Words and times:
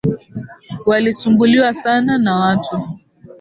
Walisumbuliwa 0.85 1.73
sana 1.73 2.17
na 2.17 2.35
watu. 2.39 2.99